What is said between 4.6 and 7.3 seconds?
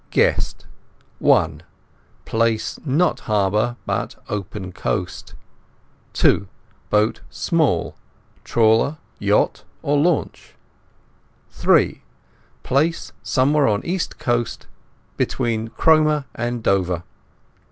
coast. (2) Boat